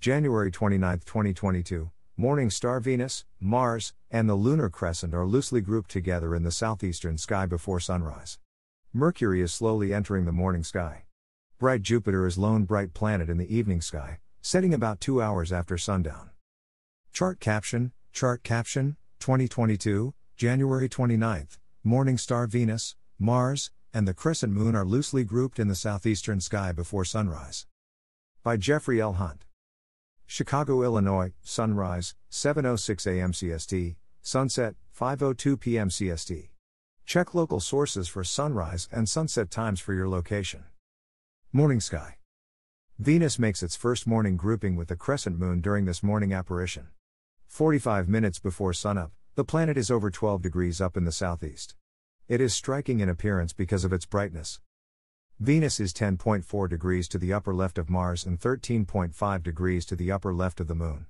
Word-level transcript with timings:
January 0.00 0.50
29, 0.50 1.00
2022, 1.04 1.90
morning 2.16 2.48
star 2.48 2.80
Venus, 2.80 3.26
Mars, 3.38 3.92
and 4.10 4.30
the 4.30 4.34
lunar 4.34 4.70
crescent 4.70 5.12
are 5.12 5.26
loosely 5.26 5.60
grouped 5.60 5.90
together 5.90 6.34
in 6.34 6.42
the 6.42 6.50
southeastern 6.50 7.18
sky 7.18 7.44
before 7.44 7.78
sunrise. 7.80 8.38
Mercury 8.94 9.42
is 9.42 9.52
slowly 9.52 9.92
entering 9.92 10.24
the 10.24 10.32
morning 10.32 10.64
sky. 10.64 11.04
Bright 11.58 11.82
Jupiter 11.82 12.26
is 12.26 12.38
lone 12.38 12.64
bright 12.64 12.94
planet 12.94 13.28
in 13.28 13.36
the 13.36 13.54
evening 13.54 13.82
sky, 13.82 14.20
setting 14.40 14.72
about 14.72 15.00
2 15.00 15.20
hours 15.20 15.52
after 15.52 15.76
sundown. 15.76 16.30
Chart 17.12 17.38
caption 17.38 17.92
Chart 18.10 18.42
caption 18.42 18.96
2022, 19.18 20.14
January 20.34 20.88
29th, 20.88 21.58
morning 21.84 22.16
star 22.16 22.46
Venus, 22.46 22.96
Mars, 23.18 23.70
and 23.92 24.08
the 24.08 24.14
crescent 24.14 24.54
moon 24.54 24.74
are 24.74 24.86
loosely 24.86 25.24
grouped 25.24 25.58
in 25.58 25.68
the 25.68 25.74
southeastern 25.74 26.40
sky 26.40 26.72
before 26.72 27.04
sunrise. 27.04 27.66
By 28.42 28.56
Jeffrey 28.56 28.98
L. 28.98 29.12
Hunt. 29.12 29.44
Chicago, 30.32 30.84
Illinois, 30.84 31.32
sunrise, 31.42 32.14
7:06 32.30 33.04
a.m. 33.04 33.32
CST, 33.32 33.96
sunset, 34.22 34.76
5:02 34.96 35.58
p.m. 35.58 35.88
CST. 35.88 36.50
Check 37.04 37.34
local 37.34 37.58
sources 37.58 38.06
for 38.06 38.22
sunrise 38.22 38.88
and 38.92 39.08
sunset 39.08 39.50
times 39.50 39.80
for 39.80 39.92
your 39.92 40.08
location. 40.08 40.66
Morning 41.52 41.80
sky. 41.80 42.18
Venus 42.96 43.40
makes 43.40 43.60
its 43.60 43.74
first 43.74 44.06
morning 44.06 44.36
grouping 44.36 44.76
with 44.76 44.86
the 44.86 44.94
crescent 44.94 45.36
moon 45.36 45.60
during 45.60 45.84
this 45.84 46.00
morning 46.00 46.32
apparition. 46.32 46.86
45 47.48 48.08
minutes 48.08 48.38
before 48.38 48.72
sunup, 48.72 49.10
the 49.34 49.42
planet 49.42 49.76
is 49.76 49.90
over 49.90 50.12
12 50.12 50.42
degrees 50.42 50.80
up 50.80 50.96
in 50.96 51.04
the 51.04 51.10
southeast. 51.10 51.74
It 52.28 52.40
is 52.40 52.54
striking 52.54 53.00
in 53.00 53.08
appearance 53.08 53.52
because 53.52 53.84
of 53.84 53.92
its 53.92 54.06
brightness. 54.06 54.60
Venus 55.42 55.80
is 55.80 55.94
10.4 55.94 56.68
degrees 56.68 57.08
to 57.08 57.16
the 57.16 57.32
upper 57.32 57.54
left 57.54 57.78
of 57.78 57.88
Mars 57.88 58.26
and 58.26 58.38
13.5 58.38 59.42
degrees 59.42 59.86
to 59.86 59.96
the 59.96 60.12
upper 60.12 60.34
left 60.34 60.60
of 60.60 60.68
the 60.68 60.74
Moon. 60.74 61.06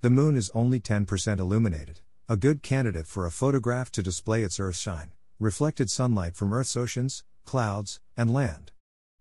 The 0.00 0.10
Moon 0.10 0.36
is 0.36 0.50
only 0.52 0.80
10% 0.80 1.38
illuminated, 1.38 2.00
a 2.28 2.36
good 2.36 2.64
candidate 2.64 3.06
for 3.06 3.24
a 3.24 3.30
photograph 3.30 3.92
to 3.92 4.02
display 4.02 4.42
its 4.42 4.58
Earth 4.58 4.76
shine, 4.76 5.12
reflected 5.38 5.90
sunlight 5.90 6.34
from 6.34 6.52
Earth's 6.52 6.76
oceans, 6.76 7.22
clouds, 7.44 8.00
and 8.16 8.34
land. 8.34 8.72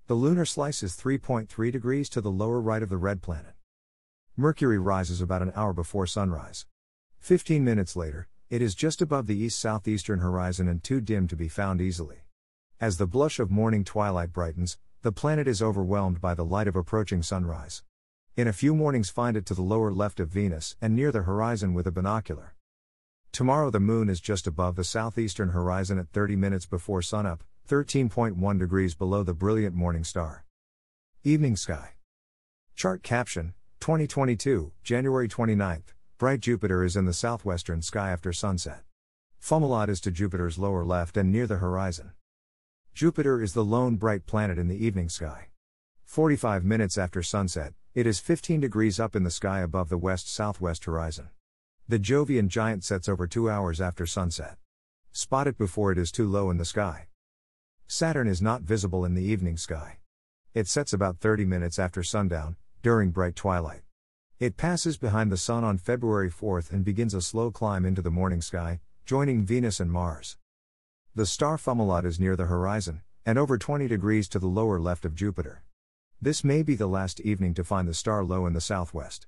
The 0.07 0.15
lunar 0.15 0.43
slice 0.45 0.81
is 0.81 0.97
3.3 0.97 1.71
degrees 1.71 2.09
to 2.09 2.19
the 2.19 2.31
lower 2.31 2.59
right 2.59 2.81
of 2.81 2.89
the 2.89 2.97
red 2.97 3.21
planet. 3.21 3.53
Mercury 4.35 4.79
rises 4.79 5.21
about 5.21 5.43
an 5.43 5.53
hour 5.55 5.71
before 5.71 6.07
sunrise. 6.07 6.65
15 7.19 7.63
minutes 7.63 7.95
later, 7.95 8.27
it 8.49 8.63
is 8.63 8.73
just 8.73 9.03
above 9.03 9.27
the 9.27 9.37
east 9.37 9.59
southeastern 9.59 10.17
horizon 10.17 10.67
and 10.67 10.83
too 10.83 10.99
dim 10.99 11.27
to 11.27 11.35
be 11.35 11.47
found 11.47 11.79
easily. 11.79 12.21
As 12.79 12.97
the 12.97 13.07
blush 13.07 13.39
of 13.39 13.49
morning 13.49 13.83
twilight 13.83 14.31
brightens, 14.31 14.77
the 15.01 15.11
planet 15.11 15.47
is 15.47 15.63
overwhelmed 15.63 16.21
by 16.21 16.35
the 16.35 16.45
light 16.45 16.67
of 16.67 16.75
approaching 16.75 17.23
sunrise. 17.23 17.81
In 18.35 18.47
a 18.47 18.53
few 18.53 18.75
mornings, 18.75 19.09
find 19.09 19.35
it 19.35 19.47
to 19.47 19.55
the 19.55 19.63
lower 19.63 19.91
left 19.91 20.19
of 20.19 20.29
Venus 20.29 20.75
and 20.79 20.95
near 20.95 21.11
the 21.11 21.23
horizon 21.23 21.73
with 21.73 21.87
a 21.87 21.91
binocular. 21.91 22.53
Tomorrow, 23.31 23.71
the 23.71 23.79
moon 23.79 24.09
is 24.09 24.21
just 24.21 24.45
above 24.45 24.75
the 24.75 24.83
southeastern 24.83 25.49
horizon 25.49 25.97
at 25.97 26.09
30 26.09 26.35
minutes 26.35 26.67
before 26.67 27.01
sunup, 27.01 27.43
13.1 27.67 28.59
degrees 28.59 28.93
below 28.93 29.23
the 29.23 29.33
brilliant 29.33 29.73
morning 29.73 30.03
star. 30.03 30.45
Evening 31.23 31.55
sky. 31.55 31.93
Chart 32.75 33.01
caption 33.01 33.55
2022, 33.79 34.71
January 34.83 35.27
29th. 35.27 35.95
Bright 36.19 36.41
Jupiter 36.41 36.83
is 36.83 36.95
in 36.95 37.05
the 37.05 37.13
southwestern 37.13 37.81
sky 37.81 38.11
after 38.11 38.31
sunset. 38.31 38.83
Fomalhaut 39.41 39.89
is 39.89 39.99
to 40.01 40.11
Jupiter's 40.11 40.59
lower 40.59 40.85
left 40.85 41.17
and 41.17 41.31
near 41.31 41.47
the 41.47 41.57
horizon. 41.57 42.11
Jupiter 42.97 43.43
is 43.43 43.53
the 43.53 43.63
lone 43.63 43.95
bright 43.97 44.25
planet 44.25 44.57
in 44.57 44.69
the 44.69 44.83
evening 44.83 45.07
sky. 45.07 45.49
45 46.05 46.65
minutes 46.65 46.97
after 46.97 47.21
sunset, 47.21 47.75
it 47.93 48.07
is 48.07 48.19
15 48.19 48.59
degrees 48.59 48.99
up 48.99 49.15
in 49.15 49.21
the 49.21 49.29
sky 49.29 49.59
above 49.59 49.89
the 49.89 49.99
west 49.99 50.33
southwest 50.33 50.85
horizon. 50.85 51.29
The 51.87 51.99
Jovian 51.99 52.47
giant 52.47 52.83
sets 52.83 53.07
over 53.07 53.27
two 53.27 53.51
hours 53.51 53.79
after 53.79 54.07
sunset. 54.07 54.57
Spot 55.11 55.45
it 55.45 55.59
before 55.59 55.91
it 55.91 55.99
is 55.99 56.11
too 56.11 56.27
low 56.27 56.49
in 56.49 56.57
the 56.57 56.65
sky. 56.65 57.05
Saturn 57.85 58.27
is 58.27 58.41
not 58.41 58.63
visible 58.63 59.05
in 59.05 59.13
the 59.13 59.21
evening 59.21 59.57
sky. 59.57 59.99
It 60.55 60.67
sets 60.67 60.91
about 60.91 61.19
30 61.19 61.45
minutes 61.45 61.77
after 61.77 62.01
sundown, 62.01 62.55
during 62.81 63.11
bright 63.11 63.35
twilight. 63.35 63.83
It 64.39 64.57
passes 64.57 64.97
behind 64.97 65.31
the 65.31 65.37
Sun 65.37 65.63
on 65.63 65.77
February 65.77 66.31
4th 66.31 66.71
and 66.71 66.83
begins 66.83 67.13
a 67.13 67.21
slow 67.21 67.51
climb 67.51 67.85
into 67.85 68.01
the 68.01 68.09
morning 68.09 68.41
sky, 68.41 68.79
joining 69.05 69.45
Venus 69.45 69.79
and 69.79 69.91
Mars. 69.91 70.35
The 71.17 71.25
star 71.25 71.57
Fomalhaut 71.57 72.05
is 72.05 72.19
near 72.19 72.35
the 72.35 72.45
horizon, 72.45 73.01
and 73.25 73.39
over 73.39 73.57
20 73.57 73.87
degrees 73.87 74.27
to 74.27 74.37
the 74.37 74.45
lower 74.45 74.79
left 74.79 75.03
of 75.03 75.15
Jupiter. 75.15 75.63
This 76.21 76.43
may 76.43 76.61
be 76.61 76.75
the 76.75 76.85
last 76.85 77.19
evening 77.21 77.55
to 77.55 77.63
find 77.63 77.87
the 77.87 77.95
star 77.95 78.23
low 78.23 78.45
in 78.45 78.53
the 78.53 78.61
southwest. 78.61 79.25